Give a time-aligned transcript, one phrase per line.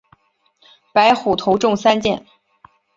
[0.93, 2.25] 白虎头中三箭。